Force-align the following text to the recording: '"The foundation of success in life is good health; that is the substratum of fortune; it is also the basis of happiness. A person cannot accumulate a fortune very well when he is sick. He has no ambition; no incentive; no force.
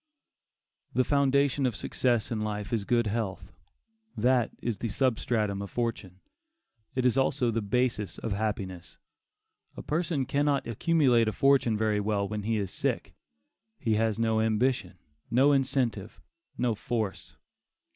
'"The 0.95 1.03
foundation 1.03 1.67
of 1.67 1.75
success 1.75 2.31
in 2.31 2.41
life 2.41 2.73
is 2.73 2.85
good 2.85 3.05
health; 3.05 3.51
that 4.17 4.49
is 4.59 4.79
the 4.79 4.89
substratum 4.89 5.61
of 5.61 5.69
fortune; 5.69 6.21
it 6.95 7.05
is 7.05 7.19
also 7.19 7.51
the 7.51 7.61
basis 7.61 8.17
of 8.17 8.33
happiness. 8.33 8.97
A 9.77 9.83
person 9.83 10.25
cannot 10.25 10.65
accumulate 10.65 11.27
a 11.27 11.31
fortune 11.31 11.77
very 11.77 11.99
well 11.99 12.27
when 12.27 12.41
he 12.41 12.57
is 12.57 12.71
sick. 12.71 13.13
He 13.77 13.93
has 13.93 14.17
no 14.17 14.41
ambition; 14.41 14.97
no 15.29 15.51
incentive; 15.51 16.19
no 16.57 16.73
force. 16.73 17.37